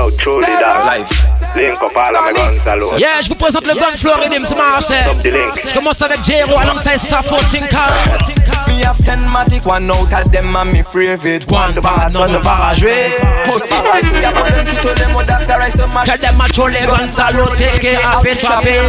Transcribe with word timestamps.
Yo, 0.00 0.08
truly 0.16 0.46
that 0.46 0.82
life. 0.82 1.29
Link 1.56 1.82
up 1.82 1.96
all 1.96 2.16
of 2.16 2.22
my 2.22 2.32
guns 2.32 2.66
alone. 2.66 2.98
Yeah, 2.98 3.20
je 3.22 3.28
vous 3.28 3.34
présente 3.34 3.66
le 3.66 3.74
Gun 3.74 3.96
Flow 3.98 4.12
Riddim, 4.20 4.44
c'est 4.44 4.54
marché. 4.54 4.94
Je 5.24 5.74
commence 5.74 6.00
avec 6.02 6.22
Jero 6.24 6.56
alongside 6.56 6.98
Safo 6.98 7.36
Tinker. 7.50 7.76
Me 8.68 8.84
have 8.84 8.96
ten 9.04 9.20
matic, 9.32 9.66
one 9.66 9.90
out 9.90 10.12
of 10.12 10.30
them 10.30 10.54
and 10.56 10.72
me 10.72 10.82
favorite. 10.82 11.50
One 11.50 11.74
bad, 11.82 12.14
none 12.14 12.34
of 12.34 12.42
para 12.42 12.74
jouer. 12.74 13.18
Pussy, 13.44 13.74
I 13.74 14.00
see 14.00 14.24
a 14.24 14.30
button 14.32 14.64
to 14.64 14.74
tell 14.80 14.94
them 14.94 15.14
what 15.14 15.26
that's 15.26 15.46
the 15.46 15.58
right 15.58 15.72
so 15.72 15.86
much. 15.88 16.06
Tell 16.06 16.18
them 16.18 16.40
I 16.40 16.46
show 16.48 16.66
les 16.66 16.86
guns 16.86 17.12
salo, 17.12 17.44
take 17.56 17.82
it 17.84 17.98
off 18.04 18.24
it, 18.24 18.38
trap 18.38 18.64
it. 18.64 18.80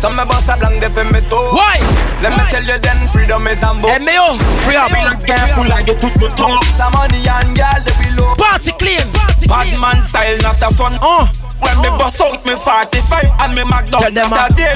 Some 0.00 0.16
me 0.16 0.24
boss 0.24 0.48
a 0.48 0.56
blank, 0.58 0.80
they 0.80 0.88
fi 0.88 1.02
me 1.04 1.20
toe. 1.26 1.50
Why? 1.52 1.76
Let 2.22 2.38
me 2.38 2.44
tell 2.50 2.62
you 2.62 2.78
then, 2.78 2.96
freedom 3.12 3.46
is 3.48 3.62
ambo. 3.62 3.88
Hey, 3.88 3.98
me 3.98 4.14
yo, 4.14 4.38
free 4.62 4.76
up. 4.76 4.92
Careful, 5.26 5.70
I 5.72 5.82
get 5.82 5.98
tout 5.98 6.16
me 6.16 6.28
talk. 6.28 6.62
Some 6.64 6.92
money 6.94 7.26
and 7.26 7.56
girl, 7.56 7.82
they 7.84 7.92
below. 7.98 8.34
Party 8.36 8.72
clean. 8.78 9.02
Bad 9.48 9.78
man 9.80 10.02
style, 10.02 10.38
not 10.38 10.62
a 10.62 10.70
fun. 10.74 10.96
Uh. 11.02 11.26
When 11.72 11.92
me 11.92 11.98
bust 11.98 12.20
out 12.20 12.44
me 12.44 12.54
45 12.54 13.24
and 13.40 13.56
me 13.56 13.64
mag 13.64 13.86
Tell 13.86 14.10
them 14.10 14.30
not 14.30 14.50
a- 14.50 14.54
a 14.54 14.56
day 14.56 14.72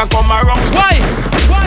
can 0.00 0.08
come 0.08 0.30
around. 0.32 0.74
Why? 0.74 0.96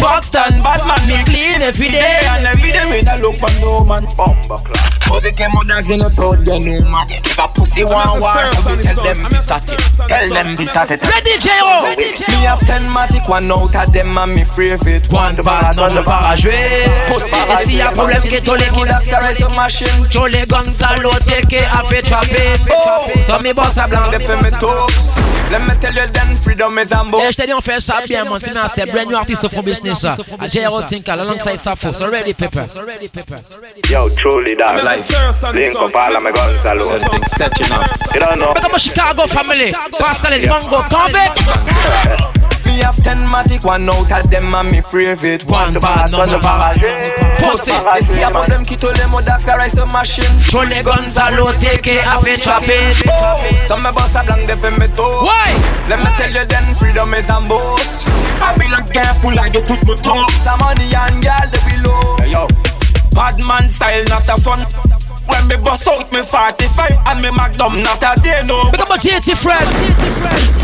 Boston, 0.01 0.61
bad 0.63 0.81
man 0.87 1.01
me 1.07 1.23
Clean 1.23 1.61
every 1.61 1.87
day. 1.89 2.25
and 2.27 2.47
every 2.47 2.71
day 2.71 2.83
me 2.89 3.01
da 3.01 3.15
look 3.21 3.37
on 3.43 3.53
no 3.61 3.83
man. 3.85 4.07
Bomba 4.17 4.57
clap. 4.57 4.99
Pussy 5.05 5.31
came 5.31 5.51
out 5.55 5.67
dogs 5.67 5.89
in 5.89 5.99
the 5.99 6.09
throat, 6.09 6.39
you 6.41 6.57
know 6.59 6.89
man. 6.89 7.05
If 7.09 7.37
a 7.37 7.47
pussy 7.47 7.83
want 7.85 8.19
war, 8.21 8.33
so 8.47 8.73
we 8.73 8.81
tell 8.83 8.97
them 9.03 9.29
be 9.29 9.37
static. 9.37 9.77
Tell 10.07 10.27
them 10.29 10.55
be 10.55 10.65
static. 10.65 11.01
Ready, 11.03 11.37
Jero. 11.37 11.93
Me 11.93 12.45
have 12.49 12.59
ten 12.65 12.81
matic, 12.91 13.29
one 13.29 13.51
out 13.51 13.75
of 13.75 13.93
them 13.93 14.17
and 14.17 14.33
me 14.33 14.43
favorite. 14.43 15.05
One 15.11 15.35
bad, 15.35 15.77
none 15.77 15.97
of 15.97 16.05
para 16.05 16.35
jouer. 16.37 16.89
Pussy, 17.07 17.35
Et 17.53 17.57
s'il 17.65 17.75
y 17.77 17.81
a 17.81 17.91
problème, 17.91 18.23
que 18.23 18.41
tous 18.41 18.55
les 18.55 18.65
Pull 18.73 18.89
up 18.89 19.03
the 19.03 19.19
rest 19.21 19.41
of 19.43 19.55
machine. 19.55 20.09
Show 20.09 20.25
les 20.25 20.45
guns 20.47 20.73
salo, 20.75 21.11
take 21.19 21.53
it 21.53 21.67
off 21.75 21.91
it, 21.93 22.05
trap 22.05 22.25
it. 22.25 23.23
So 23.23 23.37
me 23.39 23.53
boss 23.53 23.77
a 23.77 23.87
blanc. 23.87 24.09
They 24.09 24.25
fi 24.25 24.35
me 24.41 24.49
talks. 24.63 25.11
Let 25.51 25.61
me 25.67 25.75
tell 25.79 25.93
you 25.93 26.07
then, 26.11 26.27
freedom 26.43 26.79
is 26.79 26.91
ambo. 26.91 27.19
Et 27.19 27.25
eh, 27.27 27.31
je 27.31 27.37
t'ai 27.37 27.45
dit, 27.45 27.53
on 27.53 27.61
fait 27.61 27.79
ça 27.79 28.01
bien, 28.07 28.23
mon 28.23 28.39
c'est 28.39 28.53
c'est 28.67 28.85
brand 28.91 29.07
new 29.07 29.15
artist 29.15 29.47
from 29.47 29.63
business. 29.63 29.99
ça. 29.99 30.17
À 30.39 30.47
Jero 30.47 30.81
Tinker, 30.81 31.11
alongside 31.11 31.57
Safo. 31.57 31.93
So 31.93 32.09
ready, 32.09 32.33
Pepper. 32.33 32.65
Yo, 33.89 34.09
truly 34.17 34.55
that 34.55 34.83
life. 34.83 35.07
Link 35.53 35.75
up 35.75 35.95
all 35.95 36.15
of 36.15 36.23
my 36.23 36.31
guns 36.31 36.65
alone. 36.65 36.93
Everything 36.93 37.25
set, 37.25 37.59
you 37.59 37.67
know. 37.69 37.81
You 38.13 38.19
don't 38.19 38.39
know. 38.39 38.53
Pick 38.53 38.65
up 38.65 38.73
a 38.73 38.79
Chicago 38.79 39.27
family. 39.27 39.71
Pascal 39.99 40.33
and 40.33 40.43
Mongo 40.45 40.81
convict. 40.89 42.42
Me 42.73 42.81
have 42.81 42.97
ten 43.03 43.21
matic, 43.29 43.63
one 43.65 43.87
out 43.87 44.09
of 44.09 44.31
them 44.31 44.49
and 44.55 44.71
me 44.71 44.81
favorite. 44.81 45.45
One 45.45 45.77
bad, 45.77 46.09
of 46.09 46.41
para 46.41 46.73
Pussy, 47.37 47.69
this 47.69 48.09
is 48.09 48.17
about 48.17 48.49
them 48.49 48.63
kito 48.65 48.89
them 48.97 49.13
oh, 49.13 49.21
that's 49.21 49.45
the 49.45 49.53
rise 49.53 49.77
of 49.77 49.93
machine. 49.93 50.25
Show 50.41 50.65
les 50.65 50.81
guns 50.81 51.13
salo, 51.13 51.53
take 51.61 51.85
it 51.85 52.01
off 52.09 52.25
it, 52.25 52.41
trap 52.41 52.65
it. 52.65 52.97
Oh, 53.05 53.37
some 53.69 53.83
me 53.83 53.91
boss 53.93 54.17
a 54.17 54.25
blank, 54.25 54.49
they 54.49 54.57
fi 54.57 54.71
me 54.73 54.87
toe. 54.89 55.21
Why? 55.21 55.53
Let 55.85 56.01
me 56.01 56.09
tell 56.17 56.33
you 56.33 56.45
then, 56.49 56.65
freedom 56.73 57.13
is 57.13 57.29
ambo. 57.29 57.61
I 58.41 58.57
be 58.57 58.65
like 58.73 58.89
careful, 58.89 59.37
I 59.37 59.49
get 59.53 59.69
tout 59.69 59.85
me 59.85 59.93
talk. 59.93 60.31
Some 60.41 60.57
money 60.57 60.89
and 60.97 61.21
girl, 61.21 61.45
they 61.53 61.61
below. 61.69 62.17
Hey, 62.25 62.33
yo. 62.33 62.49
Bad 63.13 63.37
man 63.45 63.69
style, 63.69 64.03
not 64.09 64.25
a 64.25 64.41
fun. 64.41 64.65
When 65.27 65.47
me 65.47 65.55
bust 65.57 65.87
out 65.87 66.11
me 66.11 66.21
45 66.21 66.91
and 67.07 67.19
me 67.23 67.31
magnum, 67.31 67.81
not 67.83 68.03
a 68.03 68.19
day 68.21 68.43
no. 68.45 68.69
Pick 68.71 68.81
up 68.81 68.89
a 68.89 68.97
JT 68.97 69.35
friend. 69.37 69.67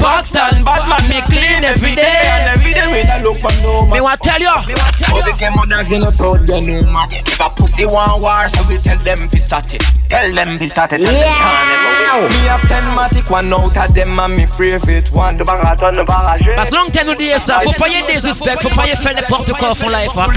Boston, 0.01 0.63
bad 0.63 0.83
man, 0.87 1.01
Me 1.09 1.21
clean 1.27 1.63
every 1.63 1.91
day. 1.95 2.21
And 2.27 2.57
every 2.59 2.71
day 2.73 2.85
we 2.91 3.03
da 3.03 3.17
look 3.23 3.37
for 3.39 3.51
no 3.63 3.85
man 3.87 3.89
Me 3.89 3.99
man. 3.99 4.03
want 4.03 4.21
tell 4.21 4.39
you. 4.39 4.51
Pussy 5.09 5.33
came 5.37 5.53
out 5.57 5.69
dogs 5.69 5.91
in 5.91 6.01
the 6.01 6.11
throat, 6.11 6.45
they 6.47 6.61
know 6.61 6.79
man. 6.91 7.07
If 7.11 7.39
a 7.41 7.49
pussy 7.49 7.85
want 7.85 8.21
war, 8.23 8.47
so 8.47 8.61
we 8.69 8.77
tell 8.79 8.97
them 8.99 9.27
fi 9.29 9.39
start 9.39 9.73
it. 9.73 9.83
Tell 10.09 10.27
them 10.33 10.57
fi 10.59 10.67
start 10.67 10.93
it. 10.93 11.01
Yeah. 11.01 12.27
Me 12.29 12.47
have 12.49 12.61
ten 12.67 12.83
matic, 12.97 13.29
one 13.29 13.51
out 13.53 13.75
of 13.77 13.93
them 13.95 14.19
and 14.19 14.35
me 14.35 14.45
favorite 14.45 15.11
one. 15.11 15.37
Tu 15.37 15.43
bangas 15.43 15.75
ton 15.77 15.91
de 15.93 16.03
para 16.03 16.37
jouer. 16.39 16.55
Parce 16.55 16.69
que 16.69 16.75
long 16.75 16.89
time 16.91 17.07
nous 17.07 17.15
dit 17.15 17.31
ça, 17.39 17.59
faut 17.63 17.73
pas 17.73 17.87
y 17.89 18.01
disrespect, 18.11 18.61
faut 18.61 18.69
pas 18.75 18.87
y 18.87 18.95
faire 18.95 19.13
n'importe 19.15 19.51
quoi 19.53 19.75
pour 19.75 19.89
life. 19.89 20.09
hein. 20.17 20.27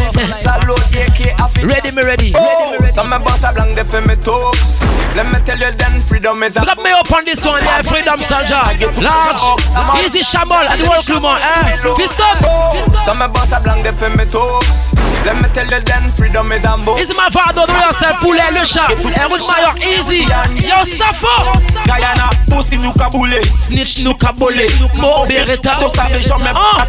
Salo, 0.43 0.75
AK, 0.75 1.35
Africa. 1.41 1.67
Ready 1.67 1.91
me 1.93 2.03
ready. 2.03 2.33
Oh, 2.37 2.77
some 2.95 3.09
me 3.11 3.19
boss 3.19 3.45
a 3.45 3.53
blank, 3.55 3.75
they 3.77 3.85
fi 3.85 4.01
me 4.13 4.23
talks. 4.23 4.81
Let 5.17 5.27
me 5.29 5.39
tell 5.45 5.59
you 5.59 5.73
then, 5.77 5.93
freedom 6.09 6.43
is 6.43 6.57
a 6.57 6.61
up 6.61 6.79
me 6.79 6.91
up 6.91 7.11
on 7.13 7.25
this 7.25 7.45
one, 7.45 7.63
yeah, 7.65 7.83
Freedom 7.83 8.17
Soldier. 8.21 8.61
Large, 9.01 9.45
easy 10.05 10.23
shamble, 10.23 10.57
and 10.57 10.81
the 10.81 10.87
whole 10.89 11.03
crew 11.05 11.21
man, 11.21 11.41
eh? 11.41 11.77
Fist 11.97 12.21
up. 12.21 12.41
Some 13.05 13.19
me 13.19 13.29
boss 13.29 13.53
a 13.53 13.61
blank, 13.65 13.85
they 13.85 13.93
fi 13.93 14.09
me 14.09 14.25
talks. 14.25 14.93
Let 15.25 15.37
me 15.37 15.49
tell 15.55 15.69
you 15.69 15.81
then, 15.85 16.03
freedom 16.17 16.51
is 16.53 16.65
a 16.65 16.77
mbo. 16.81 16.99
Easy 16.99 17.15
my 17.15 17.29
father, 17.31 17.67
do 17.67 17.73
yourself, 17.73 18.21
poulet, 18.21 18.51
le 18.53 18.65
chat. 18.65 18.91
And 18.91 19.33
with 19.33 19.45
my 19.47 19.73
easy. 19.85 20.25
Yo, 20.65 20.81
suffer. 20.85 21.29
Guyana, 21.87 22.31
pussy 22.49 22.77
nou 22.81 22.93
kaboule. 22.97 23.41
Snitch 23.45 24.03
nou 24.05 24.15
kabole, 24.17 24.65
mo 24.97 25.25
bereta. 25.29 25.77
To 25.79 25.89
sabe 25.89 26.19
jamais 26.25 26.53
Ah. 26.57 26.87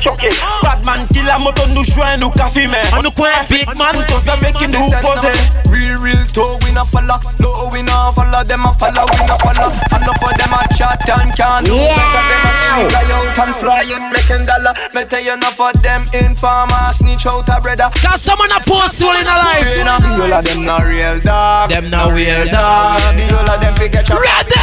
pas 0.61 0.72
choqué. 0.83 0.93
Badman 0.93 1.07
qui 1.07 1.21
la 1.23 1.37
moto 1.39 1.63
nous 1.73 1.83
joint, 1.83 2.17
nous 2.17 2.29
ka 2.29 2.49
fumer. 2.49 2.77
On 2.97 3.01
nous 3.01 3.11
coin 3.11 3.29
big 3.49 3.67
man. 3.77 3.93
To 4.07 4.19
sabe 4.19 4.51
qui 4.53 4.67
nous 4.67 4.89
pose. 5.01 5.31
Real, 5.69 5.97
real 6.01 6.27
talk, 6.33 6.61
we 6.63 6.71
not 6.73 6.87
follow. 6.87 7.19
Low, 7.39 7.69
we 7.71 7.81
not 7.83 8.15
follow. 8.15 8.43
Them 8.43 8.65
a 8.65 8.73
follow, 8.77 9.05
we 9.11 9.25
not 9.27 9.39
follow. 9.41 9.69
Enough 9.71 10.17
for 10.19 10.33
them 10.37 10.53
a 10.53 10.75
chat 10.75 11.09
and 11.09 11.35
can't 11.35 11.65
do 11.65 11.75
better. 11.75 12.23
Them 12.27 12.43
a 12.43 12.51
see 12.53 12.71
me 12.77 12.89
fly 12.89 13.03
out 13.11 13.39
and 13.39 13.55
flying, 13.55 14.11
making 14.11 14.45
dollar. 14.45 14.73
Me 14.93 15.03
tell 15.05 15.23
you 15.23 15.33
enough 15.33 15.59
of 15.59 15.73
them 15.81 16.03
informers, 16.13 16.97
snitch 16.99 17.25
out 17.25 17.49
a 17.49 17.61
brother. 17.61 17.89
Cause 18.01 18.21
someone 18.21 18.51
a 18.51 18.59
post 18.61 18.99
soul 18.99 19.15
in 19.15 19.27
a 19.27 19.35
life. 19.35 19.67
The 19.73 19.83
whole 20.19 20.33
of 20.33 20.43
them 20.43 20.61
not 20.61 20.83
real 20.83 21.19
dog. 21.19 21.69
Them 21.69 21.89
now 21.89 22.13
weird 22.13 22.49
dog. 22.51 22.99
The 23.15 23.23
whole 23.31 23.49
of 23.49 23.61
them 23.61 23.75
forget 23.75 24.07
your 24.09 24.19
Ready. 24.19 24.59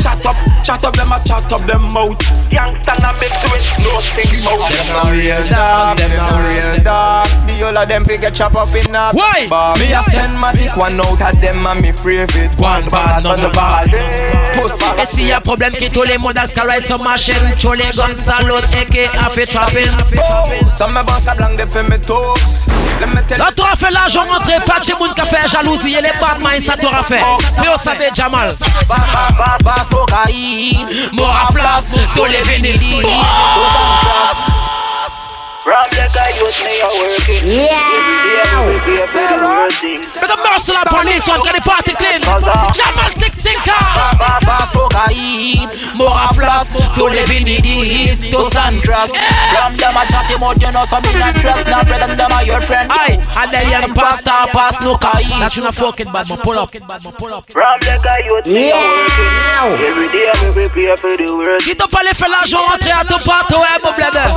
Chat 0.00 0.26
up, 0.26 0.36
chat 0.64 0.84
up 0.84 0.94
them 0.94 1.12
a 1.12 1.18
chat 1.24 1.52
up 1.52 1.66
them 1.66 1.82
mouth. 1.92 2.41
Youngster 2.52 2.92
na 3.00 3.12
mix 3.16 3.32
with 3.48 3.64
no 3.80 4.52
mouth. 4.60 4.68
Them 4.68 4.88
not 4.92 5.10
real 5.10 5.40
dog, 5.48 5.96
them 5.96 6.12
not 6.20 6.48
real 6.48 6.84
dog. 6.84 7.11
Whole 7.62 7.78
of 7.78 7.88
them 7.88 8.04
forget 8.04 8.34
chop 8.34 8.56
up 8.56 8.74
in 8.74 8.94
a 8.94 9.12
Why? 9.12 9.46
bar. 9.48 9.76
Me 9.78 9.86
have 9.86 10.06
ten 10.06 10.34
matic, 10.36 10.76
one 10.76 11.00
out 11.00 11.20
of 11.22 11.40
them 11.40 11.64
and 11.64 11.80
me 11.80 11.92
favorite. 11.92 12.50
One 12.58 12.86
bad, 12.88 13.22
none 13.22 13.52
bad. 13.52 13.88
Pussy. 14.54 14.84
Et 15.00 15.04
s'il 15.06 15.28
y 15.28 15.32
a 15.32 15.40
problème 15.40 15.72
qui 15.72 15.88
tous 15.88 16.02
les 16.02 16.18
mots 16.18 16.32
d'Axcaray 16.32 16.80
sur 16.82 17.00
ma 17.02 17.16
chaîne, 17.16 17.54
tous 17.60 17.72
les 17.72 17.90
guns 17.94 18.16
salute 18.16 18.64
et 18.80 18.86
qui 18.86 19.00
a 19.04 19.28
fait 19.30 19.46
trapping. 19.46 19.90
Some 20.76 20.92
me 20.92 21.04
boss 21.04 21.28
a 21.28 21.36
blank, 21.36 21.56
they 21.56 21.66
fi 21.70 21.82
me 21.88 21.98
talks. 21.98 22.66
Let 23.00 23.06
me 23.06 23.22
tell 23.28 23.38
Là, 23.38 23.50
tu 23.56 23.62
as 23.62 23.76
fait 23.76 23.92
l'argent 23.92 24.24
rentrer, 24.28 24.58
pas 24.66 24.80
de 24.80 24.98
moun 24.98 25.14
qui 25.14 25.20
a 25.20 25.24
fait 25.24 25.48
jalousie 25.48 25.94
et 25.94 26.02
les 26.02 26.12
bad 26.20 26.40
minds, 26.40 26.60
ça 26.66 26.76
t'aura 26.76 27.04
fait. 27.04 27.22
Mais 27.60 27.68
on 27.72 27.76
savait 27.78 28.10
Jamal. 28.14 28.56
Bass 29.62 29.86
cocaine, 29.88 31.08
Mort 31.12 31.46
à 31.48 31.52
place, 31.52 31.90
tous 32.14 32.24
les 32.24 32.42
vénélis. 32.42 33.06
Rob 35.64 35.88
the 35.90 36.02
guy, 36.10 36.26
you 36.34 36.46
me 36.66 36.74
a 36.82 36.88
working. 36.98 37.46
Yeah. 37.46 38.66
Make 40.18 40.30
a 40.30 40.36
marshal 40.42 40.74
up 40.74 40.92
on 40.92 41.06
this 41.06 41.28
one, 41.28 41.38
get 41.44 41.54
the 41.54 41.62
party 41.62 41.92
clean. 41.94 42.20
Jamal 42.74 43.12
Tick 43.14 43.34
Tinker. 43.38 43.78
Bass 44.42 44.72
cocaine, 44.72 45.70
Mort 45.94 46.18
à 46.18 46.34
place, 46.34 46.74
tous 46.94 47.06
les 47.06 47.24
vénélis. 47.24 48.30
to 48.30 48.42
Sandras. 48.50 49.12
From 49.52 49.76
them 49.76 49.96
a 49.96 50.02
chatty 50.08 50.36
mouth, 50.40 50.60
you 50.60 50.72
know, 50.72 50.84
so 50.88 50.96
me 51.04 51.12
not 51.20 51.34
trust, 51.36 51.68
not 51.68 51.86
friend, 51.86 52.02
and 52.02 52.16
them 52.16 52.32
a 52.32 52.42
your 52.42 52.60
friend. 52.60 52.88
Aye, 52.90 53.20
and 53.20 53.52
then 53.52 53.68
young 53.70 53.94
pastor 53.94 54.48
pass 54.52 54.80
no 54.80 54.96
kai. 54.96 55.22
That 55.40 55.54
you 55.56 55.62
not 55.62 55.74
fuck 55.74 56.00
it, 56.00 56.10
bad 56.12 56.28
man. 56.28 56.38
Pull 56.38 56.58
up. 56.58 56.72
Rob 56.74 57.80
the 57.80 57.94
guy, 58.02 58.24
you 58.24 58.40
me 58.48 58.70
a 58.70 58.80
working. 58.80 59.84
Every 59.86 60.08
day, 60.08 60.26
every 60.32 60.66
day, 60.74 60.88
every 60.90 61.16
day, 61.16 61.30
working. 61.32 61.60
Si 61.60 61.76
t'as 61.76 61.86
pas 61.86 62.02
les 62.02 62.14
fait 62.14 62.28
l'argent 62.28 62.64
rentrer 62.64 62.92
à 62.92 63.04
ton 63.04 63.18
pote, 63.18 63.52
ouais, 63.52 63.78
mon 63.84 63.92
blabla. 63.92 64.34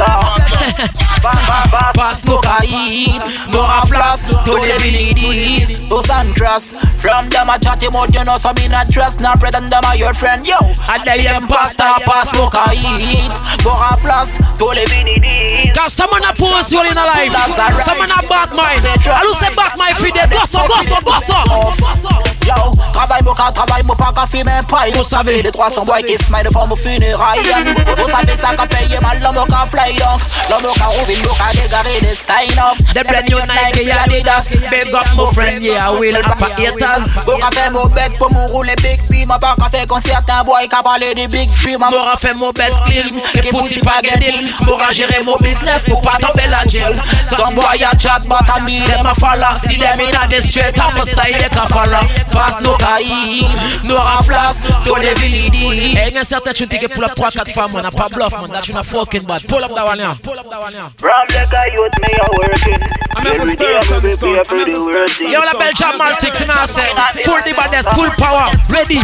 Passe 1.94 2.24
no 2.26 2.36
cocaine, 2.36 3.22
mort 3.52 3.82
à 3.82 3.88
place, 3.88 4.28
to 4.46 4.54
the 4.54 5.65
to 5.90 6.02
Sandras. 6.08 6.74
From 7.00 7.30
them 7.30 7.50
a 7.50 7.60
chatty 7.60 7.90
mouth, 7.90 8.14
you 8.14 8.24
know, 8.24 8.38
so 8.38 8.54
me 8.54 8.68
not 8.68 8.90
trust, 8.92 9.22
not 9.22 9.42
and 9.44 9.70
them 9.70 9.84
a 9.86 9.96
your 9.96 10.14
friend, 10.14 10.46
yo. 10.48 10.58
And 10.90 11.04
they 11.06 11.26
pasta 11.48 12.02
pass 12.06 12.32
cocaine, 12.32 13.30
mort 13.64 13.82
à 13.92 13.98
place, 13.98 14.38
to 14.58 14.68
the 14.74 14.86
village. 14.90 15.74
Cause 15.74 15.94
someone 15.94 16.24
a 16.24 16.34
post 16.34 16.72
you 16.72 16.82
in 16.82 16.98
a 16.98 17.06
life. 17.06 17.34
Someone 17.84 18.12
a 18.12 18.22
bad 18.28 18.50
mind. 18.54 18.82
I 18.86 19.24
lose 19.24 19.42
a 19.42 19.56
bad 19.56 19.78
mind 19.78 19.98
for 19.98 20.10
the 20.12 20.28
gosso, 20.32 20.60
gosso, 20.68 21.02
gosso. 21.02 22.35
Yo, 22.46 22.54
travaille 22.94 23.24
mon 23.24 23.34
cas, 23.34 23.50
travaille 23.52 23.84
mon 23.86 23.96
pas 23.96 24.12
qu'à 24.14 24.28
fumer 24.28 24.60
paille. 24.70 24.94
Vous 24.96 25.04
savez, 25.04 25.42
les 25.42 25.52
300 25.52 25.86
boys 25.86 26.02
qui 26.02 26.16
smile 26.18 26.44
devant 26.46 26.68
mon 26.68 26.76
funérailles. 26.76 27.40
Vous 27.98 28.10
savez, 28.10 28.38
ça 28.38 28.50
qu'a 28.56 28.68
fait 28.68 29.02
mal, 29.02 29.20
l'homme 29.22 29.46
qu'a 29.48 29.66
fly 29.66 29.96
donc. 29.96 30.22
L'homme 30.50 30.74
qu'a 30.76 30.86
rouvert, 30.86 31.18
l'homme 31.24 31.38
qu'a 31.38 31.62
dégaré 31.62 32.02
des 32.02 32.16
stein 32.16 32.62
off. 32.62 32.78
The 32.94 33.04
brand 33.04 33.30
new 33.30 33.40
Nike 33.40 33.90
Adidas. 33.92 34.50
Big 34.70 34.94
up 34.94 35.08
my 35.16 35.34
friend, 35.34 35.64
yeah, 35.64 35.92
will 35.92 36.16
up 36.16 36.26
a 36.42 36.46
haters. 36.62 37.18
Bon 37.26 37.36
qu'a 37.38 37.50
fait 37.52 37.72
mon 37.72 37.88
bec 37.88 38.14
pour 38.18 38.32
mon 38.32 38.46
rouler 38.48 38.76
big 38.76 39.00
beam. 39.10 39.28
Pas 39.28 39.56
qu'a 39.58 39.70
fait 39.70 39.88
concert, 39.88 40.20
un 40.28 40.44
boy 40.44 40.68
qu'a 40.70 40.84
parlé 40.84 41.16
de 41.16 41.26
big 41.28 41.50
dream. 41.62 41.80
M'aura 41.80 42.16
fait 42.18 42.36
mon 42.36 42.52
bed 42.52 42.74
clean. 42.86 43.20
Et 43.34 43.50
pour 43.50 43.68
si 43.68 43.80
pas 43.80 44.02
gagner, 44.04 44.34
m'aura 44.62 44.92
géré 44.92 45.24
mon 45.24 45.36
business 45.38 45.84
pour 45.88 46.00
pas 46.02 46.18
tomber 46.20 46.48
la 46.50 46.64
jail. 46.68 46.96
Some 47.22 47.56
boy 47.56 47.84
a 47.84 47.98
chat, 47.98 48.22
but 48.28 48.46
I 48.56 48.62
mean 48.62 48.84
them 48.86 49.06
a 49.06 49.16
follow. 49.16 49.58
See 49.68 49.78
them 49.78 50.00
in 50.00 50.16
a 50.16 50.28
the 50.28 50.42
street, 50.42 50.80
I'm 50.80 50.96
a 50.96 51.06
style, 51.06 51.34
they 51.34 51.50
can 51.50 51.68
follow. 51.68 52.06
Pass 52.36 52.62
no 52.62 52.76
kai. 52.78 53.46
noir 53.86 54.18
à 54.20 54.24
flas, 54.24 54.62
tous 54.84 54.96
les 54.96 55.14
vinidis. 55.16 55.98
Et 55.98 56.10
il 56.10 56.14
y 56.14 56.18
a 56.18 56.24
certains 56.24 56.52
tu 56.52 56.68
que 56.68 56.88
pour 56.88 57.02
la 57.02 57.10
3-4 57.10 57.54
fois, 57.54 57.68
man, 57.68 57.84
n'a 57.84 57.92
pas 57.92 58.10
bluff, 58.10 58.34
man, 58.34 58.52
that 58.52 58.68
you 58.68 58.74
not 58.74 58.84
fucking 58.84 59.24
bad. 59.24 59.48
Pull 59.48 59.64
up 59.64 59.74
that 59.74 59.86
one, 59.86 60.00
yeah. 60.00 60.16
Pull 60.22 60.34
up 60.34 60.50
that 60.50 60.60
one, 60.60 60.74
yeah. 60.74 60.90
From 60.98 61.28
the 61.28 61.42
guy 61.52 61.68
youth 61.74 61.98
me 62.02 62.12
a 62.20 62.26
working. 62.36 62.82
Every 63.26 63.56
day 63.56 63.78
I'm 63.78 63.94
every 63.94 64.16
day 64.18 64.36
every 64.38 64.66
day 64.66 64.80
working. 64.80 65.32
Yo, 65.32 65.40
la 65.40 65.54
Belgian 65.54 65.98
Maltix, 65.98 66.40
you 66.40 66.48
know 66.48 66.54
what 66.54 66.70
I'm 66.70 67.14
saying? 67.14 67.24
Full 67.24 67.42
the 67.46 67.54
baddest, 67.56 67.90
full 67.96 68.12
power, 68.18 68.52
ready. 68.70 69.00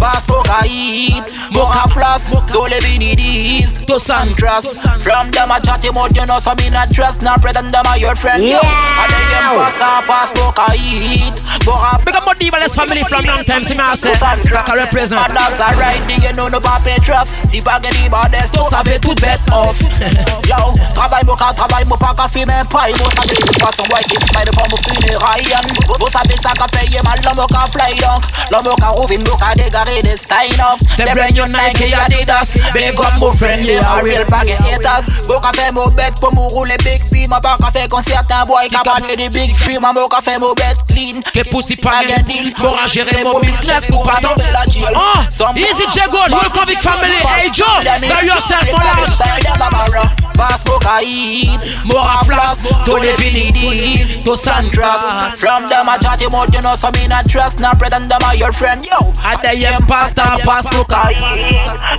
Bass 0.00 0.26
Mokaid, 0.26 1.24
Mocha 1.52 1.88
Floss, 1.90 2.28
tous 2.52 2.66
les 2.66 2.80
vinidis, 2.80 3.72
to 3.86 3.98
Sandras. 3.98 4.76
From 5.00 5.30
them 5.30 5.50
a 5.50 5.60
chatty 5.60 5.90
mouth, 5.94 6.14
you 6.14 6.26
know, 6.26 6.38
so 6.38 6.54
me 6.56 6.70
not 6.70 6.92
trust, 6.92 7.22
not 7.22 7.40
pretend 7.40 7.70
them 7.70 7.86
are 7.86 7.98
your 7.98 8.14
friend, 8.14 8.42
yo. 8.42 8.58
And 8.58 9.10
then 9.10 9.24
them 9.30 9.56
pass, 9.56 9.78
now 9.78 10.00
pass 10.02 10.32
Mokaid, 10.34 11.32
Mocha 11.64 11.98
Big 12.04 12.14
up 12.14 12.26
my 12.50 12.58
D-Balance 12.58 12.74
family 12.74 13.02
from 13.04 13.24
long 13.24 13.44
time, 13.44 13.62
see 13.62 13.74
me 13.74 13.80
I 13.80 13.94
say. 13.94 14.12
Saka 14.14 14.74
represent. 14.74 15.20
My 15.20 15.28
dogs 15.28 15.60
are 15.60 15.74
riding, 15.78 16.22
you 16.22 16.32
know, 16.32 16.48
no 16.48 16.58
pape 16.60 17.02
trust. 17.02 17.48
Si 17.48 17.60
pas 17.60 17.78
gagner, 17.80 18.08
bah, 18.08 18.28
des 18.30 18.50
to 18.50 18.62
sabe 18.62 18.98
tout 19.00 19.14
best 19.20 19.50
off. 19.52 19.78
Yo, 20.48 20.72
travail, 20.94 21.24
mocha, 21.24 21.52
travail, 21.52 21.84
mo 21.86 21.96
pas 21.96 22.14
café, 22.14 22.44
mais 22.44 22.62
pas, 22.70 22.88
mo 22.88 23.08
sabe, 23.14 23.30
de 23.30 23.34
toute 23.34 23.60
façon, 23.60 23.82
boy, 23.88 24.02
qui 24.08 24.18
se 24.18 24.26
met 24.34 24.44
devant 24.44 24.66
mon 24.70 24.76
funérailles. 24.76 25.54
Mo 26.00 26.06
sabe, 26.10 26.32
qu'a 26.32 26.66
fait, 26.78 26.86
y'a 26.90 27.02
mal, 27.02 27.18
l'homme 27.22 27.46
qu'a 27.46 27.66
fly 27.66 27.94
down. 27.98 28.20
L'homme 28.50 28.74
qu'a 28.76 28.88
rouvre, 28.88 29.18
mo 29.18 29.36
qu'a 29.36 29.54
dégaré 29.54 30.02
des 30.02 30.16
stein 30.16 30.58
off. 30.58 30.80
Them 30.96 31.08
brand 31.14 31.32
new 31.32 31.46
Nike 31.46 31.94
Adidas. 31.94 32.58
Big 32.72 32.98
up 32.98 33.18
mon 33.18 33.32
friend, 33.32 33.64
yeah, 33.64 33.94
a 33.94 34.02
real 34.02 34.24
bag 34.26 34.48
of 34.48 34.58
haters. 34.66 35.06
Mo 35.28 35.36
qu'a 35.38 35.52
fait 35.52 35.72
mon 35.72 35.88
bet 35.88 36.12
pour 36.20 36.34
mo 36.34 36.48
rouler 36.48 36.76
big 36.78 37.00
B. 37.12 37.28
Ma 37.28 37.40
pas 37.40 37.56
qu'a 37.58 37.70
fait 37.70 37.88
qu'on 37.88 38.00
certain 38.00 38.44
boy 38.44 38.68
qu'a 38.68 38.82
parlé 38.82 39.16
des 39.16 39.28
big. 39.28 39.50
Ma 39.80 39.92
mo 39.92 40.08
qu'a 40.08 40.20
fait 40.20 40.38
mon 40.38 40.52
bet 40.54 40.74
clean. 40.88 41.20
Que 41.32 41.48
pussy 41.48 41.76
pas 41.76 42.02
gain 42.04 42.22
deal. 42.32 42.52
Pour 42.54 42.76
gérer 42.86 43.24
mon 43.24 43.38
business 43.40 43.86
pour 43.88 44.02
pas 44.02 44.16
tomber 44.16 44.44
la 44.52 44.70
jail. 44.70 44.84
Oh, 44.94 45.54
easy 45.56 45.84
J 45.92 46.00
Gold, 46.10 46.32
welcome 46.32 46.64
big 46.66 46.80
family. 46.80 47.20
Hey 47.36 47.50
Joe, 47.52 47.66
by 47.84 48.22
yourself, 48.26 48.64
my 48.72 50.31
lad. 50.42 50.52
Pass 50.52 50.64
Mokaid, 50.64 51.84
Mora 51.84 52.18
Flas, 52.26 52.62
to 52.84 52.92
the 52.98 53.14
Vinidis, 53.16 54.22
to 54.24 54.32
Sandras. 54.36 55.38
From 55.38 55.68
them 55.68 55.88
a 55.88 55.98
chatty 55.98 56.26
mouth, 56.30 56.52
you 56.52 56.60
know, 56.60 56.74
so 56.74 56.90
me 56.90 57.06
not 57.08 57.28
trust, 57.28 57.60
not 57.60 57.78
pretend 57.78 58.10
them 58.10 58.22
are 58.24 58.34
your 58.36 58.52
friend, 58.52 58.84
yo. 58.84 59.12
At 59.22 59.42
the 59.42 59.84
pastor, 59.88 60.26
pass 60.44 60.66
Mokaid. 60.74 61.22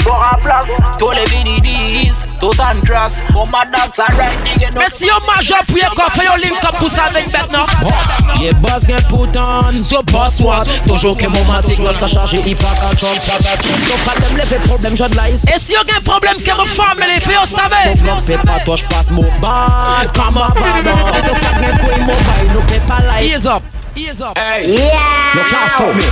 Mora 0.06 0.38
Flas, 0.44 0.66
to 1.00 1.08
the 1.16 1.26
Vinidis, 1.32 2.28
to 2.40 2.52
Sandras. 2.54 3.22
Oh, 3.36 3.50
my 3.50 3.66
dogs 3.66 3.98
are 4.00 4.14
riding, 4.18 4.62
you 4.62 4.70
know. 4.72 4.80
Merci 4.80 5.10
au 5.10 5.20
major 5.26 5.58
pour 5.68 5.78
y'a 5.78 5.90
quoi 5.90 6.10
fait 6.10 6.28
au 6.30 6.38
link 6.38 6.64
up 6.64 6.76
pour 6.78 6.90
ça 6.90 7.06
avec 7.06 7.32
maintenant. 7.32 7.66
Boss, 7.82 8.40
yeah 8.40 8.54
boss 8.54 8.86
get 8.86 9.08
put 9.08 9.36
on, 9.38 9.82
so 9.82 10.04
boss 10.04 10.40
what? 10.42 10.66
Toujours 10.86 11.16
que 11.16 11.28
mon 11.28 11.44
matic 11.46 11.80
là 11.80 11.92
ça 11.94 12.08
charge, 12.08 12.34
il 12.34 12.56
pas 12.56 12.68
qu'un 12.76 12.98
chance, 12.98 13.20
ça 13.20 13.38
va 13.38 13.56
so 13.56 13.96
pas 14.06 14.16
de 14.20 14.38
lever 14.38 14.60
problème, 14.68 14.96
je 14.96 15.04
de 15.04 15.16
la 15.16 15.30
Et 15.30 15.58
si 15.58 15.72
y'a 15.74 15.80
un 15.80 16.02
problème 16.02 16.36
que 16.38 16.52
femme 16.68 17.00
les 17.00 17.20
fait, 17.20 17.38
on 17.42 17.46
savait. 17.46 17.94
Non, 18.34 18.40
fais 18.40 18.48
pas 18.48 18.60
toi, 18.64 18.76
je 18.76 18.86
passe 18.86 19.12
mon 19.12 19.22
bad, 19.42 20.12
comme 20.14 20.38
un 20.38 20.50
pardon. 20.50 21.06
C'est 21.12 21.22
ton 21.22 21.34
pas 21.36 21.54
de 21.60 21.78
couille, 21.80 22.00
mon 22.00 22.08
bail, 22.08 22.48
nous 22.54 22.62
paie 22.62 22.80
pas 22.88 23.02
like. 23.06 23.24
Ease 23.24 23.46
up. 23.46 23.64
Ease 23.96 24.22
up. 24.22 24.38
Hey, 24.38 24.72
You 24.72 24.80
can't 25.50 25.70
stop 25.70 25.96
me. 25.96 26.04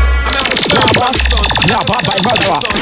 Yeah, 1.68 1.78
bad 1.88 2.06
by 2.06 2.16
bad 2.22 2.40
Make 2.40 2.50
up 2.50 2.81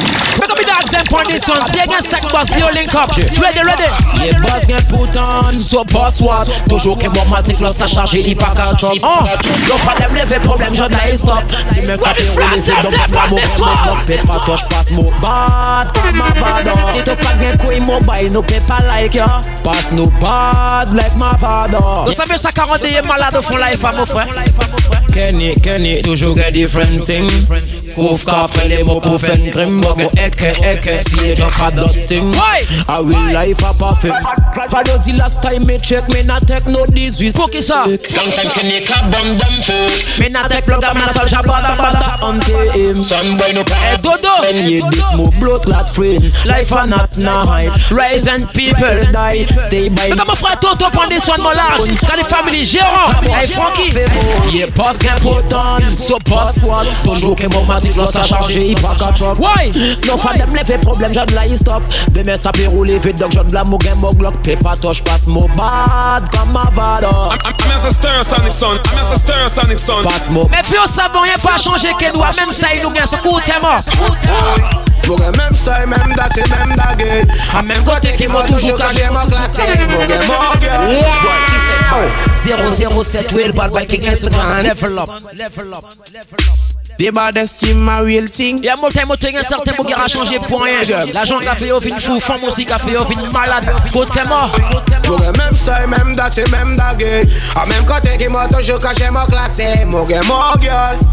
on 1.19 1.31
this 1.31 1.47
one. 1.47 1.65
See 1.67 1.79
again, 1.79 2.01
boss, 2.31 2.49
the 2.49 2.71
link 2.73 2.95
up. 2.95 3.11
Ready, 3.15 3.61
ready? 3.63 3.89
Les 4.19 4.33
boss 4.39 4.65
gen 4.67 4.83
put 4.87 5.17
on, 5.17 5.57
so 5.57 5.83
boss 5.83 6.21
what? 6.21 6.47
Toujours 6.67 6.97
que 6.97 7.07
mon 7.07 7.25
matic, 7.25 7.59
l'os 7.59 7.81
a 7.81 7.87
chargé, 7.87 8.23
il 8.25 8.35
pas 8.35 8.53
qu'à 8.55 8.75
chop. 8.77 8.93
Oh, 9.03 9.07
ah! 9.07 9.25
yo 9.67 9.77
fadem 9.77 10.15
leve 10.15 10.39
problème, 10.41 10.73
j'en 10.73 10.89
ai 10.89 11.17
stop. 11.17 11.43
Il 11.75 11.83
me 11.83 11.97
dans 11.97 12.91
ma. 12.91 13.27
Mon 13.29 13.37
pas 13.37 14.83
mon 14.91 15.11
bad, 15.21 15.93
pas 15.93 16.11
ma 16.13 16.29
bad. 16.41 16.67
Si 16.93 17.01
pas 17.03 17.35
gen 17.37 17.57
couille 17.57 17.79
mobile, 17.81 18.29
nous 18.31 18.41
pète 18.41 18.67
pas 18.67 18.79
like 18.87 19.15
ya. 19.15 19.41
Passe 19.63 19.91
nous 19.91 20.09
bad, 20.21 20.93
like 20.93 21.15
ma. 21.17 21.37
Nous 22.05 22.13
savons 22.13 22.37
ça 22.37 22.51
40 22.51 22.79
et 22.85 23.01
malade 23.01 23.35
au 23.37 23.41
fond 23.41 23.57
life 23.57 23.83
à 23.83 23.91
mon 23.93 24.05
frère. 24.05 24.27
Kenny, 25.13 25.55
Kenny, 25.61 26.01
toujours 26.01 26.35
get 26.35 26.51
different 26.51 27.03
thing. 27.05 27.27
Couvre 27.93 28.23
café, 28.23 28.83
faire 29.19 29.37
eke, 31.13 31.35
si 31.35 31.35
je 31.35 31.45
pas 31.57 31.71
d'autre 31.71 31.99
thing. 32.05 32.33
I 32.87 33.01
will 33.01 33.33
life 33.33 33.63
up 33.63 33.81
of 33.81 34.03
him. 34.63 34.69
Fado 34.69 34.97
the 35.05 35.13
last 35.13 35.41
time 35.41 35.65
me 35.65 35.77
check, 35.77 36.07
me 36.09 36.23
not 36.23 36.45
take 36.47 36.65
no 36.67 36.85
disrespect. 36.85 37.37
Pour 37.37 37.49
qui 37.49 37.61
ça? 37.61 37.85
Long 37.85 38.31
time 38.31 38.51
Kenny 38.53 38.81
ka 38.81 39.01
bum 39.09 39.37
bum 39.37 39.55
food. 39.61 40.19
Me 40.19 40.29
not 40.29 40.49
take 40.51 40.65
plug 40.65 40.83
up, 40.83 40.95
na 40.95 41.07
sol 41.07 41.27
shabada 41.27 41.75
bada. 41.75 42.19
Until 42.23 42.71
him. 42.71 43.03
Some 43.03 43.37
boy 43.37 43.51
no 43.53 43.63
Hey 43.63 43.95
pay. 43.95 44.01
Dodo. 44.01 44.41
When 44.41 44.69
you 44.69 44.89
this 44.89 45.05
move 45.15 45.37
blood 45.39 45.61
clot 45.63 45.89
friend. 45.89 46.21
Life 46.45 46.71
are 46.73 46.87
not 46.87 47.17
nice. 47.17 47.91
Rise 47.91 48.27
and 48.27 48.47
people 48.53 48.87
die. 49.11 49.45
Stay 49.57 49.89
by 49.89 50.09
Mais 50.09 50.17
comme 50.17 50.27
mon 50.27 50.35
frère 50.35 50.59
Toto 50.59 50.89
prend 50.91 51.07
des 51.07 51.19
soins 51.19 51.37
de 51.37 51.43
mon 51.43 51.51
large. 51.51 51.83
Quand 52.07 52.15
les 52.17 52.23
familles 52.23 52.65
gérant. 52.65 53.11
Hey 53.23 53.47
Frankie. 53.47 53.91
Yeah, 54.51 54.67
boss 54.75 54.99
gain 54.99 55.19
poton. 55.21 55.95
So 55.95 56.17
boss 56.25 56.57
what? 56.63 56.85
Toujours 57.03 57.35
que 57.35 57.47
mon 57.47 57.63
matic 57.65 57.93
doit 57.93 58.07
ça 58.07 58.23
charger. 58.23 58.67
Il 58.71 58.75
pas 58.75 58.95
qu'à 58.97 59.11
drop. 59.11 59.39
Why? 59.39 59.69
Non, 60.07 60.17
fa 60.17 60.33
dem 60.33 60.49
lever 60.53 60.77
problème, 60.79 61.13
j'ai 61.13 61.25
de 61.25 61.35
la 61.35 61.47
stop. 61.47 61.81
Demain 62.11 62.37
ça 62.37 62.51
peut 62.51 62.67
rouler 62.67 62.99
vite, 62.99 63.19
donc 63.19 63.31
j'ai 63.31 63.43
de 63.43 63.53
la 63.53 63.63
mou 63.63 63.77
game 63.77 63.97
mon 63.99 64.13
glock. 64.13 64.33
Clip 64.49 64.65
a 64.65 64.75
touch 64.75 65.03
pass 65.03 65.27
mo 65.27 65.47
bad 65.49 66.27
comme 66.31 66.51
Mavado 66.51 67.29
I'm 67.45 67.69
as 67.69 67.85
a 67.85 67.91
stir 67.91 68.23
Mais 70.49 70.63
puis 70.63 70.77
au 70.83 70.87
savon 70.87 71.23
y'a 71.25 71.37
pas 71.37 71.59
changé 71.59 71.89
que 71.99 72.11
nous. 72.11 72.19
Même 72.19 72.51
style 72.51 72.81
nous 72.81 72.89
gagne 72.89 73.05
ce 73.05 73.17
coup 73.17 73.39
témoin 73.41 73.79
Mwen 75.05 75.19
gen 75.19 75.35
menm 75.37 75.55
style, 75.55 75.85
menm 75.85 76.15
dati, 76.15 76.41
menm 76.49 76.75
dagil 76.75 77.27
A 77.55 77.61
menm 77.61 77.83
kote 77.85 78.15
ki 78.17 78.27
mwen 78.27 78.49
toujou 78.49 78.73
ka 78.77 78.89
jen 78.97 79.13
mwen 79.13 79.29
007 83.05 83.31
wil 83.33 83.53
bad 83.53 83.69
Baddest 87.07 87.59
team, 87.59 87.79
my 87.79 88.01
real 88.01 88.27
thing 88.27 88.61
Y'a 88.61 88.75
mon 88.75 88.89
temps, 88.89 89.01
un 89.09 89.41
certain 89.41 89.71
bouguer 89.77 89.93
a 89.93 90.07
changé 90.07 90.37
pour 90.37 90.61
rien. 90.61 90.79
L'agent 91.13 91.39
qui 91.39 91.47
a 91.47 91.55
fait 91.55 91.71
au 91.71 91.79
fin 91.79 91.97
fou, 91.97 92.19
femme 92.19 92.43
aussi 92.43 92.65
qui 92.65 92.73
a 92.73 92.77
fait 92.79 92.97
au 92.97 93.05
fin 93.05 93.31
malade. 93.31 93.73
Côté 93.93 94.19
mort. 94.27 94.53
Moge 95.09 95.37
même 95.37 95.55
style, 95.55 95.87
même 95.89 96.15
date, 96.15 96.37
même 96.51 96.75
dague 96.77 97.27
À 97.55 97.65
même 97.65 97.83
côté 97.85 98.15
qui 98.17 98.27
m'a 98.29 98.47
toujours 98.47 98.79
caché 98.79 99.09
mon 99.11 99.25
glaté 99.25 99.85
Moge 99.85 100.09
moge 100.27 100.69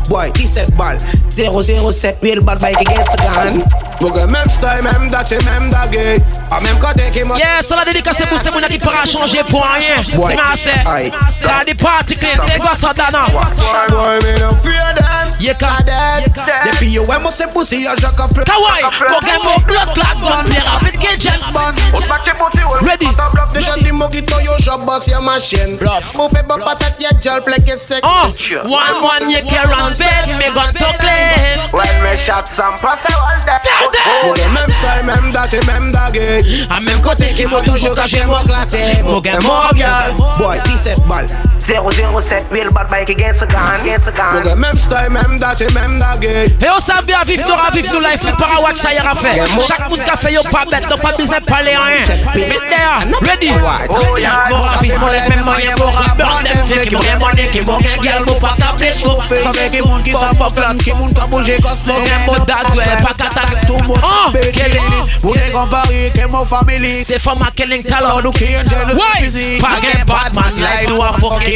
Boy, 0.08 0.30
qui 0.32 0.46
cette 0.46 0.74
balle 0.76 0.98
007 1.30 2.18
real 2.22 2.40
bad 2.40 2.58
bike 2.60 2.80
against 2.80 3.12
the 3.12 3.22
gun 3.22 3.62
Moge 4.00 4.26
même 4.26 4.50
style, 4.50 4.82
même 4.82 5.10
date, 5.10 5.30
même 5.30 5.70
dague 5.70 6.22
À 6.50 6.60
même 6.60 6.78
côté 6.78 7.08
qui 7.10 7.24
m'a 7.24 7.36
Yes, 7.36 7.72
on 7.74 7.78
a 7.78 7.84
dédicacé 7.84 8.24
pour 8.26 8.38
ces 8.38 8.50
mounas 8.50 8.68
qui 8.68 8.78
pourra 8.78 9.04
changer 9.06 9.42
pour 9.48 9.62
rien. 9.64 9.96
Ouais. 10.18 10.30
C'est 10.30 10.36
ma 10.36 10.56
c'est. 10.56 10.88
Aïe. 10.88 11.12
Dans 11.42 11.64
des 11.66 11.74
parties 11.74 12.16
clean, 12.16 12.28
c'est 12.46 12.58
quoi 12.58 12.74
ça, 12.74 12.92
Dana? 12.94 13.26
Boy, 13.88 14.18
me 14.22 14.38
no 14.40 14.50
fear 14.62 14.94
them 14.94 15.30
Yeah, 15.40 15.54
ka- 15.54 15.66
Depuis 16.64 16.90
yo, 16.90 17.02
ouais, 17.02 17.18
moi 17.20 17.30
c'est 17.32 17.50
pussy, 17.50 17.84
yo, 17.84 17.90
j'en 17.98 18.08
capte 18.10 18.44
Kawaii, 18.44 18.82
mon 19.10 19.18
gars, 19.26 19.38
mon 19.44 19.60
blood 19.62 19.92
clot 19.94 20.28
gun, 20.28 20.44
play 20.44 20.60
rapid 20.60 20.92
que 20.98 21.20
James 21.20 21.52
Bond. 21.52 21.74
Ready? 22.86 23.06
Déjà 24.76 24.84
dis 24.84 24.84
moi 24.84 24.84
qui 24.84 24.84
toi 24.84 24.84
yo 24.84 24.84
shop 24.84 24.84
boss 24.84 25.06
ya 25.08 25.20
machine 25.20 25.76
Bluff. 25.78 26.14
Mon 26.14 26.28
fait 26.28 26.46
pas 26.46 26.56
patate 26.58 27.00
ya 27.00 27.10
gel 27.20 27.42
pleke 27.42 27.76
sec 27.78 28.04
Oh, 28.04 28.28
one 28.64 29.02
one, 29.02 29.30
you 29.30 29.38
can 29.48 29.68
run 29.68 29.92
bed, 29.96 30.36
me 30.38 30.54
gun 30.54 30.72
to 30.74 30.98
clean. 30.98 31.60
When 31.72 32.02
me 32.02 32.16
shot 32.16 32.48
some 32.48 32.76
pass 32.76 33.04
I 33.04 33.14
all 33.14 33.46
that 33.46 33.62
Tell 33.62 33.90
them. 33.90 34.02
Pour 34.20 34.34
le 34.34 34.52
même 34.52 34.72
style, 34.72 35.06
même 35.06 35.32
date 35.32 35.54
et 35.54 35.66
même 35.66 35.92
dague 35.92 36.44
À 36.70 36.80
même 36.80 37.00
côté 37.00 37.32
qui 37.32 37.46
m'a 37.46 37.60
toujours 37.62 37.94
caché 37.94 38.24
mon 38.24 38.36
Claté, 38.44 39.02
Mon 39.04 39.20
gars, 39.20 39.38
mon 39.40 39.48
mon 39.48 39.68
gars. 39.74 40.12
Boy, 40.38 40.60
qui 40.64 40.72
cette 40.72 41.04
balle 41.06 41.26
007 41.66 42.46
Real 42.50 42.70
bad 42.70 42.88
bike 42.88 43.08
against 43.10 43.42
a 43.42 43.46
gun 43.46 43.80
Against 43.80 44.06
a 44.06 44.12
gun 44.12 44.32
Mwen 44.34 44.44
gen 44.44 44.58
menm 44.60 44.78
style, 44.78 45.10
menm 45.10 45.38
dache, 45.40 45.66
menm 45.74 45.98
dage 45.98 46.46
E 46.62 46.66
yo 46.66 46.78
sabi 46.80 47.12
avif 47.12 47.42
nou 47.42 47.58
avif 47.58 47.90
nou 47.90 48.00
life 48.00 48.22
wak 48.62 48.78
sa 48.78 48.92
yara 48.94 49.14
fe 49.18 49.34
Chak 49.66 49.88
moun 49.90 50.02
ka 50.06 50.14
fe 50.16 50.30
yo 50.36 50.42
pa 50.46 50.62
bet 50.70 50.86
Non 50.86 51.00
pa 51.02 51.10
bizne 51.18 51.40
pale 51.48 51.74
an 51.74 52.06
Mis 52.38 52.62
de 52.70 52.78
ya, 52.78 53.02
ready 53.26 53.50
Mwen 53.50 53.82
mwen 55.42 56.44
dem 56.46 56.62
fe 56.70 56.78
ki 56.86 56.96
mwen 57.02 57.42
ki 57.50 57.60
mwen 57.66 57.82
gen 57.82 57.98
gel 58.04 58.22
Mwen 58.28 58.38
pa 58.38 58.54
chok 59.00 59.26
fe 59.26 59.42
Kame 59.42 59.66
ki 59.74 59.82
ki 60.06 60.14
sa 60.14 60.30
pa 60.38 60.46
Ki 60.84 60.94
ka 61.18 61.26
bouje 61.32 61.58
kos 61.66 61.82
Mwen 61.90 62.26
mwen 62.28 62.46
dags 62.46 62.78
we 62.78 62.86
Pa 63.02 63.12
tou 63.66 63.82
Mwen 63.82 64.54
gen 64.54 64.70
ke 66.14 66.30
mwen 66.30 66.46
family 66.46 67.02
Se 67.02 67.18
fama 67.18 67.50
kelen 67.58 67.82
kalor 67.90 68.22
Nou 68.22 68.30
ki 68.38 68.54
enjel 68.62 68.94
Why 68.94 69.26
Pa 69.58 69.74
gen 69.82 70.06
bad 70.06 70.30
man 70.38 70.54
life 70.62 70.86
Nou 70.94 71.02
a 71.02 71.10
fokin 71.18 71.55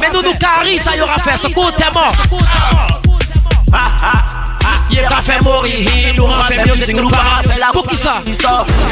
Mais 0.00 0.10
nous 0.12 0.22
nous 0.22 0.34
carry 0.34 0.78
ça 0.78 0.96
y 0.96 1.00
aura 1.00 1.18
fait 1.18 1.36
Ce 1.36 1.48
coup 1.48 1.70
t'es 1.76 1.90
mort. 1.92 2.14
Y'a 4.90 5.04
qu'à 5.04 5.22
faire 5.22 5.42
mourir, 5.42 6.14
nous 6.16 6.24
on 6.24 6.44
fait 6.44 6.64
music, 6.66 6.94
nous 6.94 7.08
pas 7.08 7.42
faire 7.44 7.58
la 7.58 7.72
Pour 7.72 7.86
qui 7.86 7.96
ça? 7.96 8.22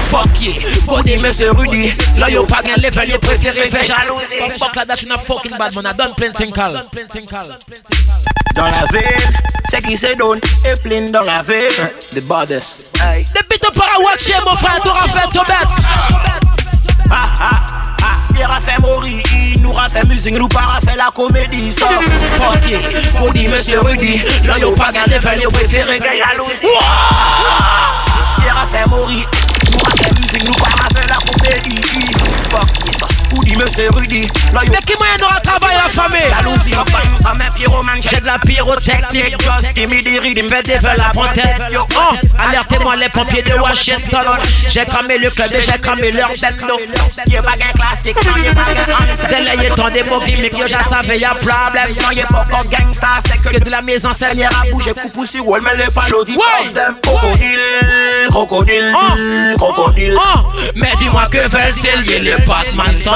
Fuck 0.08 0.40
yeah, 0.40 0.54
côté 0.86 1.18
monsieur 1.18 1.50
Rudy. 1.50 1.92
Là 2.16 2.30
y'a 2.30 2.42
pas 2.42 2.62
gain 2.62 2.76
level, 2.76 3.10
y'a 3.10 3.18
préféré 3.18 3.68
faire 3.68 3.84
jaloux. 3.84 4.18
Fuck 4.58 4.76
la 4.76 4.84
date, 4.86 5.02
you 5.02 5.18
fucking 5.18 5.58
bad 5.58 5.74
man, 5.74 5.86
I 5.86 5.92
done 5.94 6.14
plenty 6.14 6.50
call 6.50 6.86
Dans 8.54 8.64
la 8.64 8.84
ville, 8.90 9.30
c'est 9.68 9.84
qui 9.84 9.96
se 9.96 10.16
donne 10.16 10.40
et 10.64 10.80
plein 10.82 11.04
dans 11.10 11.24
la 11.24 11.42
ville. 11.42 11.68
The 12.14 12.22
baddest. 12.26 12.88
Depuis 13.36 13.58
ton 13.58 13.70
parawax 13.70 14.24
chez 14.24 14.40
mon 14.46 14.56
frère, 14.56 14.80
t'auras 14.82 15.08
fait 15.08 15.28
ton 15.32 15.42
best 15.42 15.82
aspire 18.30 18.50
à 18.50 18.60
faire 18.60 18.80
Maury, 18.80 19.22
il 19.32 19.60
nous 19.60 19.72
fait 19.72 20.06
musique, 20.06 20.38
nous 20.38 20.48
part 20.48 20.76
à 20.76 20.80
faire 20.80 20.96
la 20.96 21.10
comédie. 21.14 21.72
Ça, 21.72 21.88
fuck 22.34 22.70
it, 22.70 23.12
qu'on 23.18 23.32
dit 23.32 23.48
monsieur 23.48 23.80
Rudy, 23.80 24.22
là 24.46 24.58
y'a 24.58 24.70
pas 24.72 24.90
gardé, 24.92 25.14
fait 25.20 25.36
les 25.36 25.46
préférés, 25.46 25.98
gars 25.98 26.14
jalousie. 26.14 26.76
Aspire 28.18 28.58
à 28.62 28.66
faire 28.66 28.88
Maury, 28.88 29.24
nous 29.72 29.78
fait 29.96 30.20
musique, 30.20 30.44
nous 30.46 30.54
part 30.54 30.70
la 31.08 31.16
comédie. 31.16 32.19
Côté 33.30 33.54
monsieur 33.56 33.88
Rudy, 33.94 34.26
Mais 34.52 34.78
qui 34.84 34.94
moyen 34.98 35.16
n'aura 35.20 35.40
travail 35.40 35.76
la 35.76 35.88
famille? 35.88 36.20
Jalousie, 36.28 36.70
ma 36.74 36.84
femme, 36.84 37.18
comme 37.24 37.40
un 37.40 37.48
pyromane, 37.56 38.00
J'ai 38.02 38.20
de 38.20 38.26
la 38.26 38.38
pyrotechnique 38.38 39.36
Just 39.40 39.76
give 39.76 39.88
me 39.88 40.00
the 40.00 40.20
rhythm, 40.20 40.48
Fais 40.48 40.62
des 40.62 40.78
vœux 40.78 40.88
la 40.96 41.32
tête 41.32 41.56
Oh, 41.96 42.14
alertez-moi 42.38 42.96
les 42.96 43.08
pompiers 43.08 43.42
de 43.42 43.54
Washington. 43.54 44.26
J'ai 44.68 44.84
cramé 44.84 45.18
le 45.18 45.30
club 45.30 45.50
et 45.52 45.62
j'ai 45.62 45.78
cramé 45.78 46.10
leur 46.12 46.28
bendo 46.28 46.80
Y'a 47.28 47.42
pas 47.42 47.52
qu'un 47.56 47.72
classique, 47.72 48.16
non 48.24 48.42
y'a 48.42 48.54
pas 48.54 48.64
qu'un 48.72 48.94
anthem 48.94 49.28
Délayé 49.28 49.70
ton 49.76 49.88
des 49.90 50.02
mots 50.04 50.20
gimmicks, 50.24 50.58
yo 50.58 50.66
j'en 50.68 50.82
savais 50.82 51.18
y'a 51.18 51.34
problème. 51.34 51.94
Non 52.02 52.10
y'a 52.10 52.26
pas 52.26 52.44
qu'un 52.44 52.84
gangsta, 52.84 53.08
c'est 53.24 53.58
que 53.58 53.64
de 53.64 53.70
la 53.70 53.82
maison 53.82 54.10
c'est 54.12 54.30
Seigneur 54.30 54.50
a 54.60 54.70
bougé, 54.70 54.90
coupe 54.92 55.16
aussi, 55.18 55.40
ouais, 55.40 55.60
mais 55.64 55.76
les 55.76 55.90
palodies 55.92 56.36
Ouais. 56.36 56.70
Crocodile, 57.02 57.58
crocodile, 58.28 58.94
Oh. 58.94 59.54
crocodile. 59.56 60.14
Oh, 60.16 60.40
mais 60.76 60.90
dis-moi 60.98 61.26
que 61.30 61.38
veulent-ils 61.48 62.10
Y'a 62.10 62.36
le 62.36 62.44
Batman 62.44 62.96
son 62.96 63.10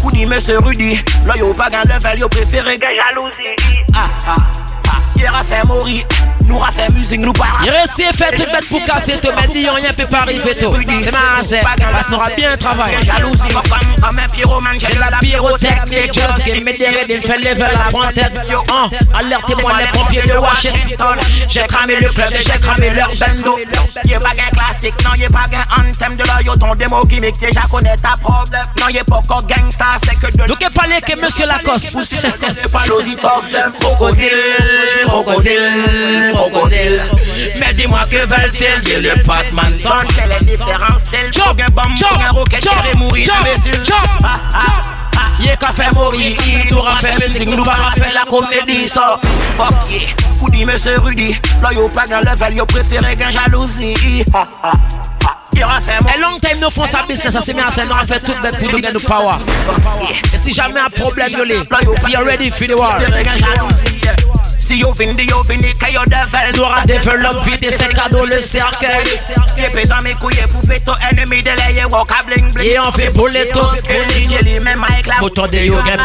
Kou 0.00 0.10
di 0.10 0.26
mè 0.26 0.38
se 0.40 0.54
rudi 0.54 0.94
Lò 1.26 1.52
bagan 1.54 1.86
level 1.86 2.18
yo 2.18 2.28
prefere 2.28 2.78
gen 2.78 2.94
jalousi 2.94 3.54
Ah 3.94 4.10
ah 4.26 4.50
ah. 4.86 5.00
Yera 5.18 5.42
fè 5.42 5.62
mori 5.66 6.04
nous 6.48 6.56
rafè 6.56 6.88
müzik, 6.96 7.20
nou 7.20 7.36
pa 7.36 7.48
Yon 7.66 7.76
resi 7.76 8.08
fè 8.16 8.30
tout 8.36 8.48
bet 8.48 8.64
pou 8.70 8.80
kase 8.88 9.18
te 9.20 9.32
men 9.36 9.52
Diyon 9.52 9.82
yon 9.84 9.96
pe 9.98 10.06
pa 10.08 10.24
rive 10.28 10.54
to 10.60 10.72
Se 10.72 11.12
ma 11.12 11.42
se, 11.44 11.60
pas 11.64 12.08
nou 12.08 12.20
ra 12.20 12.30
bien 12.36 12.56
travay 12.62 12.96
Jalousi, 13.04 13.52
amè 14.08 14.24
pyroman 14.32 14.80
Jè 14.80 14.94
la 14.96 15.12
pyrotek, 15.20 15.84
mè 15.92 16.06
kjos 16.08 16.40
Gè 16.46 16.62
mè 16.64 16.78
derè, 16.80 17.04
dè 17.10 17.20
fè 17.26 17.36
leve 17.42 17.68
la 17.74 17.90
prantet 17.92 18.40
hein, 18.48 18.96
Alerte 19.14 19.62
moi 19.62 19.72
les 19.78 19.86
pompiers 19.86 20.22
de 20.22 20.38
Washington. 20.38 21.18
J'ai 21.48 21.60
cramé 21.60 21.96
le 21.96 22.08
club 22.08 22.30
et 22.32 22.42
j'ai 22.42 22.58
cramé 22.60 22.90
leur 22.90 23.08
bendo. 23.08 23.58
Y'a 24.04 24.18
pas 24.18 24.34
gain 24.34 24.50
classique, 24.52 24.94
non 25.04 25.14
y'a 25.14 25.28
pas 25.28 25.48
gain 25.50 25.64
anthem 25.76 26.16
De 26.16 26.24
là 26.24 26.38
y'a 26.44 26.54
ton 26.54 26.74
démo 26.74 27.04
gimmick, 27.06 27.38
déjà 27.40 27.62
connais 27.70 27.96
ta 27.96 28.12
problème. 28.20 28.60
Non 28.80 28.88
y'a 28.88 29.04
pas 29.04 29.20
qu'un 29.28 29.38
gangsta, 29.46 29.84
c'est 30.04 30.14
que 30.14 30.32
de 30.36 30.46
Donc 30.46 30.60
y'a 30.60 30.70
pas 30.70 30.86
les 30.86 31.00
que 31.00 31.20
monsieur 31.20 31.46
Lacoste 31.46 31.92
Poussez 31.92 32.18
pas 32.18 32.86
l'auditeur 32.86 33.42
Crocodile, 33.80 34.30
crocodile 35.06 36.32
crocodile 36.38 37.02
Mais 37.58 37.72
dis-moi 37.72 38.04
que 38.10 38.16
veulent 38.26 38.52
ils 38.54 38.92
et 38.92 39.00
le 39.00 39.22
Batman 39.24 39.74
son? 39.74 39.90
Quelle 40.14 40.24
est 40.24 40.28
la 40.28 40.40
différence 40.40 41.04
Tel 41.10 41.32
choc, 41.32 41.60
un 41.60 41.70
bombe, 41.70 41.96
choc, 41.96 42.18
un 42.20 42.30
roquet, 42.30 42.60
choc, 42.60 42.94
mourir, 42.96 43.28
imbécile 43.40 43.82
Ye 45.38 45.54
ka 45.54 45.68
fè 45.70 45.86
mori, 45.94 46.32
i 46.34 46.64
nou 46.66 46.82
ran 46.82 46.96
fè 46.98 47.12
nou 47.46 47.62
baran 47.62 47.94
fè 47.94 48.08
la 48.10 48.24
komedi 48.26 48.88
sa 48.90 49.20
Fuck 49.54 49.86
ye, 49.92 50.00
ou 50.42 50.50
di 50.50 50.66
mè 50.66 50.74
se 50.82 50.96
rudi, 50.98 51.28
la 51.62 51.70
yo 51.76 51.86
pa 51.94 52.08
gan 52.10 52.26
level, 52.26 52.56
yo 52.58 52.66
prefere 52.66 53.14
gen 53.14 53.30
jalousi 53.36 53.94
Ha 54.34 54.42
ha 54.42 54.72
ha. 54.72 54.98
Et 55.58 56.20
long 56.20 56.38
time 56.40 56.60
nous 56.60 56.70
font 56.70 56.86
sa 56.86 57.02
business, 57.02 57.32
ça 57.32 57.40
c'est 57.40 57.52
bien, 57.52 57.68
c'est 57.70 57.84
nous 57.84 57.94
fait 58.06 58.20
tout 58.20 58.34
bête 58.42 58.58
pour 58.58 58.72
nous 58.72 58.80
gagner 58.80 59.00
power. 59.00 59.38
Et 60.32 60.36
si 60.36 60.52
jamais 60.52 60.78
un 60.78 60.90
problème, 60.90 61.30
yo 61.36 61.44
les, 61.44 61.60
si 61.96 62.12
you're 62.12 62.24
ready 62.24 62.50
for 62.50 62.66
the 62.66 62.74
war. 62.74 62.96
Si 64.68 64.78
yo 64.78 64.92
vindi, 64.92 65.24
yo 65.24 65.42
vindi, 65.44 65.72
que 65.72 65.90
yo 65.90 66.02
devil 66.04 66.52
nous 66.54 66.62
aura 66.62 66.82
développé 66.82 67.56
des 67.56 67.70
ses 67.70 67.88
cadeaux 67.88 68.26
le 68.26 68.38
cercueil. 68.42 69.02
Y'a 69.56 69.68
pesant 69.68 69.98
mes 70.04 70.12
couilles 70.12 70.36
pour 70.52 70.62
faire 70.62 70.84
ton 70.84 70.92
ennemi 71.10 71.42
de 71.42 71.48
l'air, 71.48 71.88
walk 71.90 72.10
a 72.12 72.24
bling 72.26 72.52
bling 72.52 72.66
Et 72.66 72.78
on 72.78 72.92
fait 72.92 73.12
bouler 73.14 73.50
tous 73.52 73.74
Et 73.90 74.04
DJ 74.08 74.44
lui 74.44 74.60
même 74.60 74.84
avec 74.84 75.06
la 75.06 75.16
Bouton 75.16 75.48
de 75.48 75.58
yo 75.58 75.82
gen 75.82 75.96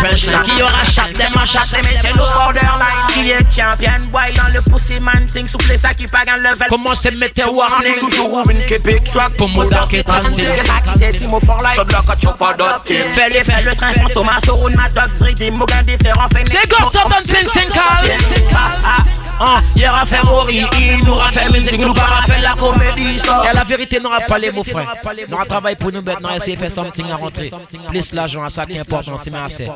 Qui 0.44 0.62
aura 0.62 0.84
chaque 0.84 1.14
dem 1.14 1.32
à 1.40 1.46
chaque 1.46 1.72
Les 1.72 1.82
mettez 1.88 2.08
le 2.08 2.18
borderline 2.18 3.08
Qui 3.14 3.30
est 3.30 3.56
champion 3.56 4.10
boy 4.12 4.34
dans 4.34 4.52
le 4.54 4.72
pussy 4.72 5.00
man 5.04 5.26
thing 5.28 5.46
Souple 5.46 5.78
ça 5.78 5.90
qui 5.90 6.06
pas 6.06 6.24
gagne 6.26 6.42
level 6.42 6.68
Comment 6.68 6.96
se 6.96 7.10
mettre 7.10 7.42
On 7.46 7.52
est 7.52 7.56
warning 7.56 8.00
toujours 8.00 8.34
ou 8.34 8.50
une 8.50 9.04
track 9.04 9.34
Pour 9.38 9.50
mon 9.50 9.70
dark 9.70 9.94
et 9.94 10.04
tranquille. 10.04 10.48
Get 10.48 10.72
a 10.72 10.94
quitté 10.94 11.18
Timo 11.20 11.40
for 11.40 11.58
life 11.64 11.76
Job 11.76 11.92
lock 11.92 12.20
chop 12.20 12.38
pas 12.40 12.54
d'autres 12.54 12.82
Fais 12.88 13.30
les 13.30 13.44
fais 13.44 13.62
le 13.64 13.76
train 13.76 13.94
fantôme 13.94 14.30
à 14.36 14.44
Soroun 14.44 14.76
ma 14.76 14.90
dog 14.90 15.14
Zridi 15.16 15.52
Mogan 15.52 15.84
différent 15.86 16.28
C'est 16.46 16.68
go 16.68 16.78
ça 16.92 17.04
donne 17.04 17.28
Clinton 17.28 17.72
Call 17.72 18.10
Ah 18.56 19.60
il 19.76 19.86
aura 19.86 20.06
fait 20.06 20.24
mourir, 20.24 20.70
il 20.80 21.06
nous 21.06 21.12
aura 21.12 21.30
fait 21.30 21.52
musique, 21.52 21.82
nous 21.82 21.94
pas 21.94 22.22
fait 22.26 22.42
la 22.42 22.54
comédie 22.54 23.20
ça. 23.20 23.44
Et 23.50 23.56
la 23.56 23.64
vérité 23.64 24.00
n'aura 24.00 24.22
pas 24.22 24.38
les 24.38 24.52
mots 24.52 24.64
frère. 24.64 24.96
Nous 25.28 25.36
aura 25.36 25.46
travaillé 25.46 25.76
pour 25.76 25.92
nous 25.92 26.02
nous 26.02 26.30
essayer 26.36 26.56
de 26.56 26.62
faire 26.62 26.72
something 26.72 27.10
à 27.10 27.16
rentrer. 27.16 27.52
Plus 27.90 28.14
l'argent, 28.14 28.48
ça 28.50 28.66
qui 28.66 28.78
est 28.78 28.80
important, 28.80 29.18
c'est 29.18 29.32
ma 29.32 29.46
assez. 29.46 29.68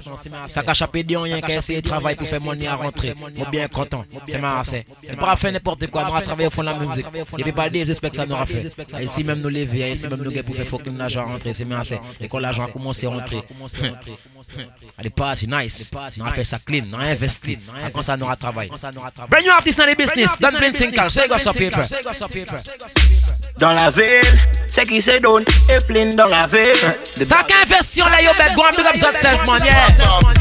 Ça 0.48 0.64
cache 0.64 0.82
à 0.82 0.88
pédir 0.88 1.22
rien 1.22 1.42
qu'à 1.42 1.56
essayer 1.56 1.82
de 1.82 1.88
travailler 1.88 2.16
pour 2.16 2.28
faire 2.28 2.42
money 2.42 2.68
à 2.68 2.76
rentrer. 2.76 3.14
Nous 3.36 3.46
bien 3.52 3.68
content, 3.68 4.06
c'est 4.26 4.40
ma 4.40 4.60
assez. 4.60 4.86
Nous 5.10 5.18
pas 5.18 5.36
faire 5.36 5.52
n'importe 5.52 5.88
quoi, 5.88 6.04
nous 6.04 6.10
aura 6.10 6.22
travaillé 6.22 6.48
au 6.48 6.52
fond 6.52 6.62
de 6.62 6.68
la 6.68 6.76
musique. 6.76 7.06
Et 7.38 7.44
puis 7.44 7.52
pas 7.52 7.70
des 7.70 7.90
espèces 7.90 8.12
que 8.12 8.18
ça 8.18 8.26
nous 8.26 8.36
aura 8.36 8.46
fait. 8.46 8.66
Et 9.00 9.04
ici 9.04 9.24
même 9.24 9.42
nous 9.42 9.50
lever, 9.50 9.92
ici 9.92 10.08
même 10.08 10.22
nous 10.22 10.32
gars 10.32 10.44
pour 10.44 10.56
faire 10.56 10.66
fucking 10.66 10.98
l'argent 10.98 11.26
rentrer, 11.26 11.54
c'est 11.54 11.66
ma 11.66 11.80
assez. 11.80 12.00
Et 12.22 12.28
quand 12.28 12.40
l'argent 12.40 12.68
commence 12.68 13.04
à 13.04 13.10
rentrer. 13.10 13.44
Allez, 14.98 15.10
party, 15.10 15.48
nice. 15.48 15.92
On 16.20 16.26
a 16.26 16.32
fait 16.32 16.44
ça 16.44 16.58
clean, 16.60 16.86
on 16.94 17.00
a 17.00 17.06
investi. 17.06 17.58
Et 17.86 17.92
Comme 17.92 18.02
ça, 18.02 18.16
nous 18.16 18.24
aura 18.24 18.36
travaillé. 18.36 18.67
Brand 19.30 19.44
new 19.44 19.52
artist 19.52 19.78
dans 19.78 19.86
the 19.86 19.96
business, 19.96 20.38
don't 20.40 20.58
blink 20.58 20.76
think 20.76 20.96
say 21.10 21.28
go 21.28 21.38
some 21.38 21.54
paper. 21.54 21.86
Dans 23.60 23.74
la 23.74 23.90
ville 23.90 24.22
C'est 24.68 24.86
qui 24.86 25.02
se 25.02 25.20
donne 25.20 25.44
Et 25.70 25.86
plein 25.88 26.10
dans 26.10 26.30
la 26.30 26.46
ville. 26.46 26.76
Ça 27.26 27.44
qu'un 27.44 27.66
l'a 28.10 28.22
yo 28.22 28.32
bet, 28.38 28.54
go 28.56 28.64
and 28.64 28.78
big 28.78 28.86
up 28.86 28.96
yourself, 28.96 29.46
man, 29.46 29.62
yeah. 29.66 29.88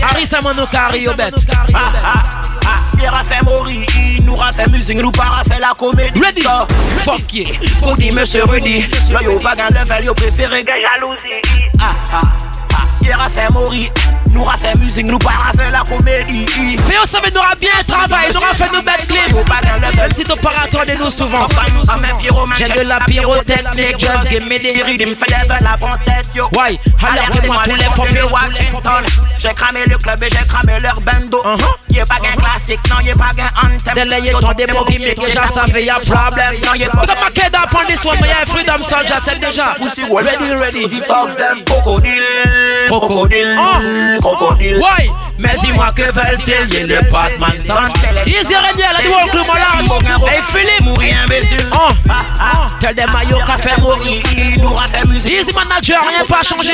Harry, 0.02 0.26
c'est 0.26 0.42
mon 0.42 0.52
no 0.52 0.66
carry 0.66 1.02
yo 1.02 1.14
bet. 1.14 1.32
Ah 1.74 1.92
ah 2.02 2.22
ah. 2.66 2.76
Il 2.98 3.06
a 3.06 3.24
fait 3.24 3.42
mourir 3.44 3.86
Il 3.96 4.24
nous 4.24 4.40
a 4.40 4.52
fait 4.52 4.68
musique 4.70 5.00
Nous 5.00 5.10
pas 5.10 5.42
fait 5.46 5.60
la 5.60 5.72
comédie. 5.78 6.18
Ready? 6.18 6.42
Ça. 6.42 6.66
Fuck 6.98 7.32
yeah. 7.32 7.46
Faut 7.80 7.94
dire 7.96 8.14
monsieur 8.14 8.44
Rudy 8.44 8.84
Là 9.12 9.20
y'a 9.22 9.38
pas 9.38 9.54
qu'un 9.54 9.68
level 9.68 10.04
Y'a 10.04 10.14
préféré 10.14 10.64
que 10.64 10.72
jalousie. 10.72 11.70
Ah 11.78 11.90
ah 12.12 12.20
ah. 12.72 12.84
Il 13.02 13.12
a 13.12 13.28
fait 13.30 13.52
mourir 13.52 13.90
Nous 14.36 14.46
a 14.46 14.56
fait 14.58 14.76
musique 14.76 15.06
Nous 15.06 15.18
pas 15.18 15.30
fait 15.56 15.70
la 15.72 15.80
comédie 15.80 16.44
Mais 16.88 16.94
on 17.02 17.06
savait, 17.06 17.30
nous 17.30 17.38
aura 17.40 17.54
bien 17.54 17.70
travaillé, 17.88 18.28
nous 18.28 18.36
aura 18.36 18.54
fait 18.54 18.70
nos 18.70 18.82
bêtes 18.82 19.06
clips. 19.08 19.96
Même 19.96 20.12
si 20.12 20.24
t'as 20.24 20.36
pas 20.36 20.52
attendu 20.62 20.92
nous 21.00 21.10
souvent. 21.10 21.48
J'ai 22.58 22.68
de 22.68 22.86
la 22.86 22.98
pyrotechnique, 23.00 23.98
just 23.98 24.28
give 24.28 24.44
me 24.44 24.56
Il 24.56 25.08
me 25.08 25.14
fait 25.14 25.26
des 25.26 25.48
belles 25.48 25.66
à 25.66 25.76
bon 25.76 25.88
tête 26.04 26.28
yo 26.34 26.50
Why? 26.52 26.78
Alertez-moi 27.02 27.62
tous 27.64 27.76
les 27.76 27.84
pompiers. 27.84 28.22
Washington 28.30 29.04
J'ai 29.38 29.50
cramé 29.50 29.86
le 29.86 29.96
club 29.96 30.22
et 30.22 30.28
j'ai 30.28 30.46
cramé 30.46 30.78
leur 30.80 31.00
bando 31.00 31.42
classique, 32.66 32.80
non 32.90 33.00
y'a 33.00 33.14
pas 33.14 33.30
qu'un 33.34 33.68
anthem 33.68 33.94
Délayé 33.94 34.32
ton 34.32 34.52
démo 34.52 34.84
qui 34.84 34.98
me 34.98 35.12
que 35.14 35.30
j'en 35.30 35.46
savais, 35.46 35.84
y'a 35.84 35.94
problème. 35.94 36.54
Non 36.64 36.74
y'a 36.74 36.86
Look 36.86 37.06
pas 37.06 37.30
kid 37.32 37.54
up 37.54 37.74
on 37.74 37.86
this 37.86 38.04
one, 38.04 38.16
mais 38.20 38.28
y'a 38.28 38.46
Freedom 38.46 38.82
Soldier, 38.82 39.14
c'est 39.24 39.38
déjà. 39.38 39.76
Ready, 40.10 40.54
ready. 40.54 41.00
Crocodile, 41.64 41.64
crocodile, 42.86 43.58
Oh. 43.58 44.18
crocodile 44.20 44.78
Why? 44.78 45.10
Mais 45.38 45.56
dis-moi 45.60 45.90
que 45.94 46.02
veulent-ils, 46.02 46.74
y'a 46.74 46.86
le 46.86 47.10
Batman 47.10 47.52
son. 47.60 47.74
Easy 48.26 48.54
Renier, 48.54 48.84
la 48.92 49.02
double 49.02 49.30
club 49.30 49.46
malade. 49.46 49.86
Hey 50.28 50.42
Philippe. 50.42 50.80
Mourir 50.82 51.16
imbécile 51.24 51.64
Oh. 51.72 51.92
Tell 52.80 52.94
them 52.94 53.10
I 53.14 53.28
yo 53.30 53.38
qu'a 53.46 53.58
fait 53.58 53.80
mourir. 53.80 54.22
Il 54.36 54.62
nous 54.62 54.76
a 54.78 54.86
fait 54.86 55.06
musique 55.06 55.32
Easy 55.32 55.52
manager, 55.52 56.00
rien 56.08 56.24
pas 56.28 56.42
changé. 56.42 56.72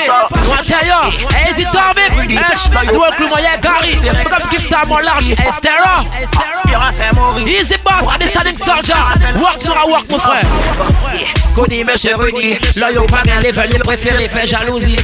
Intérieur, 0.58 1.10
Easy 1.50 1.64
Torvik, 1.64 2.30
H, 2.30 2.92
Dual 2.92 3.10
Crew, 3.16 3.28
moyen 3.28 3.56
Gary. 3.60 3.96
Comme 4.30 4.50
gift 4.50 4.72
à 4.72 4.86
mon 4.86 4.98
large, 4.98 5.34
Estera. 6.20 6.52
Easy 7.46 7.76
boss, 7.84 8.08
and 8.14 8.22
standing 8.22 8.56
soldier. 8.56 8.94
Work, 9.40 9.64
n'aura 9.64 9.86
work, 9.86 10.08
mon 10.08 10.18
frère. 10.18 10.44
Cody, 11.54 11.84
monsieur 11.84 12.16
Rudy, 12.16 12.58
là 12.76 12.90
y'a 12.90 13.02
pas 13.02 13.22
un 13.30 13.40
level, 13.40 13.70
il 13.72 13.78
préfère 13.80 14.16
fait 14.30 14.46
jalousie. 14.46 14.96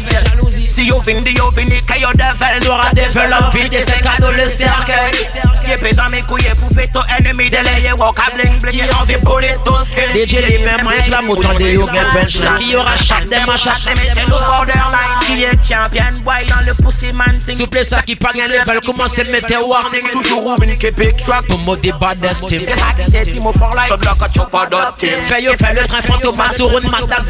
Si 0.68 0.86
yo 0.86 1.00
vindi, 1.00 1.32
yo 1.32 1.50
vindi, 1.50 1.80
que 1.80 2.00
yo 2.00 2.08
devil, 2.14 2.66
n'aura 2.66 2.90
devil, 2.90 3.68
c'est 3.70 4.02
cadeau 4.02 4.30
le 4.32 4.48
cercueil. 4.48 5.28
Y'a 5.68 5.76
pesant 5.76 6.06
mes 6.10 6.22
couilles 6.22 6.48
pour 6.58 6.70
faire 6.70 6.92
ton 6.92 7.00
ennemi, 7.18 7.48
délayé, 7.48 7.92
walk 7.98 8.18
à 8.18 8.34
bling 8.34 8.58
bling, 8.60 8.76
y'a 8.76 8.98
envie 8.98 9.16
pour 9.22 9.38
les 9.40 9.52
tous 9.64 9.90
kills. 9.90 10.26
DJ 10.26 10.40
les 10.48 10.58
mêmes 10.58 10.86
avec 10.86 11.08
la 11.08 11.20
mouton 11.20 11.52
de 11.58 11.68
yo, 11.68 11.86
gain 11.86 12.04
punchline. 12.12 12.52
Qui 12.58 12.76
aura 12.76 12.96
chaque 12.96 13.28
des 13.28 13.40
machins. 13.46 13.72
C'est 13.84 14.22
le 14.22 14.30
borderline 14.30 15.18
qui 15.26 15.44
est 15.44 15.50
champion, 15.62 16.22
boy, 16.22 16.46
dans 16.46 16.64
le 16.64 16.72
pussy 16.82 17.14
man 17.14 17.38
thing. 17.38 17.56
Souple 17.56 17.84
ça 17.84 18.02
qui 18.02 18.16
pas 18.16 18.30
un 18.34 18.46
level, 18.46 18.80
commence 18.86 19.18
à 19.18 19.24
mettre 19.24 19.66
warning. 19.66 20.06
Toujours 20.12 20.56
qui 20.76 20.90
big 20.90 21.16
track. 21.16 21.46
Pour 21.46 21.58
mode 21.58 21.80
des 21.80 21.92
bad 21.92 22.18
team. 22.46 22.66
T'es 23.10 23.26
Timo 23.26 23.52
for 23.52 23.70
life. 23.76 23.88
Comme 23.88 24.02
là 24.02 24.14
quand 24.18 24.28
tu 24.32 24.50
pas 24.50 24.66
d'autres 24.66 24.96
team. 24.96 25.10
Fais 25.22 25.42
yo, 25.42 25.52
fais 25.58 25.74
le 25.74 25.86
train 25.86 26.02
fantôme, 26.02 26.36
sur 26.54 26.78
une 26.78 26.90
madame. 26.90 27.24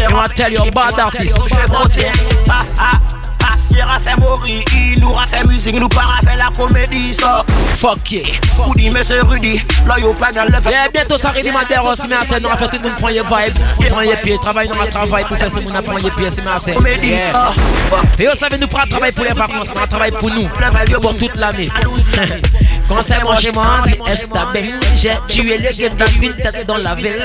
You 0.00 0.16
want 0.16 0.34
tell 0.34 0.52
your 0.52 0.70
bad 0.70 0.98
artist. 0.98 1.36
Ah 2.48 2.60
ah 2.78 2.92
a 3.78 4.00
fait 4.00 4.16
mourir, 4.20 4.64
il 4.74 5.00
nous 5.00 5.12
a 5.16 5.26
fait 5.26 5.46
musique, 5.46 5.78
nous 5.78 5.88
pas 5.88 6.02
fait 6.22 6.36
la 6.36 6.50
comédie, 6.56 7.14
ça. 7.14 7.44
Fuck 7.76 8.10
yeah. 8.12 8.22
Rudy, 8.58 8.90
monsieur 8.90 9.22
Rudy, 9.22 9.60
là 9.86 9.98
yo 9.98 10.12
pas 10.12 10.30
dans 10.32 10.44
le 10.44 10.70
Yeah, 10.70 10.88
bientôt 10.92 11.16
ça 11.16 11.28
arrive, 11.28 11.52
ma 11.52 11.64
belle 11.64 11.80
aussi, 11.80 12.06
mais 12.08 12.16
assez, 12.16 12.40
nous 12.40 12.48
on 12.48 12.56
fait 12.56 12.68
tout 12.68 12.82
le 12.82 12.88
monde 12.88 12.98
prendre 12.98 13.14
les 13.14 13.20
vibes. 13.20 13.88
Prendre 13.90 14.10
les 14.10 14.16
pieds, 14.16 14.38
travail, 14.38 14.68
nous 14.68 14.74
on 14.74 14.90
travail 14.90 15.24
pour 15.24 15.36
faire 15.36 15.50
ce 15.50 15.60
monde, 15.60 15.72
prendre 15.72 15.98
les 15.98 16.10
pieds, 16.10 16.30
c'est 16.30 16.46
assez. 16.46 16.74
comédie, 16.74 17.14
ça. 17.32 17.52
Et 18.18 18.26
vous 18.26 18.34
savez, 18.34 18.58
nous 18.58 18.66
prenons 18.66 18.86
travail 18.86 19.12
pour 19.12 19.24
les 19.24 19.32
vacances, 19.32 19.68
on 19.70 19.86
travaille 19.86 20.12
pour 20.12 20.30
nous, 20.30 20.48
pour 21.00 21.16
toute 21.16 21.36
l'année. 21.36 21.70
Quand 22.88 23.02
c'est 23.02 23.22
mon 23.22 23.36
chez 23.36 23.52
moi, 23.52 23.64
on 23.78 23.86
dit 23.86 23.98
Esta 24.10 24.46
Ben, 24.52 24.80
j'ai 24.96 25.16
tué 25.28 25.58
le 25.58 25.70
game 25.76 25.96
dans 25.96 26.50
tête 26.50 26.66
dans 26.66 26.76
la 26.76 26.94
ville, 26.96 27.22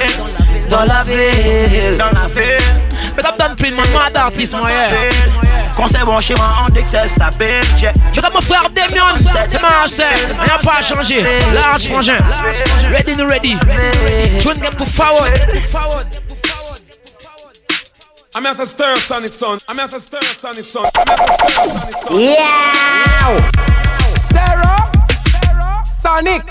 dans 0.69 0.83
la 0.83 1.01
ville. 1.01 1.95
Dans 1.97 2.11
la 2.11 2.25
ville, 2.27 2.94
Mais 3.15 3.24
comme 3.24 3.38
dans 3.38 3.50
le 3.50 3.55
prix, 3.55 3.72
moi 3.72 3.86
d'artiste, 4.13 4.55
moi, 4.57 4.69
yeah. 4.69 4.89
quand 5.75 5.88
c'est 5.88 6.03
bon 6.03 6.19
chez 6.19 6.36
moi, 6.36 6.50
on 6.65 6.69
dit 6.69 6.81
que 6.81 6.88
c'est 6.88 7.07
stapé. 7.07 7.62
J'ai 7.77 7.91
Je 8.13 8.22
comme 8.22 8.34
mon 8.34 8.41
frère 8.41 8.69
Demion, 8.69 9.03
c'est 9.48 9.62
ma 9.62 9.88
sœur, 9.88 10.07
rien 10.39 10.57
pas 10.63 10.81
changé. 10.81 11.24
Large 11.53 11.88
frangin, 11.88 12.17
ready 12.91 13.15
no 13.15 13.27
ready. 13.27 13.57
Tune 14.39 14.62
get 14.62 14.75
pour 14.75 14.88
forward. 14.88 15.31
I'm 18.38 18.45
as 18.45 18.60
a 18.60 18.65
stir 18.65 18.98
sonic 18.98 19.29
son. 19.29 19.57
I'm 19.69 19.79
as 19.79 19.93
a 19.93 20.01
stir 20.01 20.19
sonic 20.38 20.65
son. 20.65 20.84
I'm 20.84 21.07
as 21.07 21.19
a 21.22 21.39
stir 21.39 21.62
sonic 21.63 22.43
son. 23.05 23.25
Stereo, 24.10 24.75
Sonic, 25.89 26.43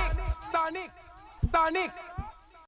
Sonic, 0.50 0.90
Sonic. 1.38 2.03